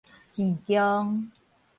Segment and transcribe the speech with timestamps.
[0.33, 1.29] 舐共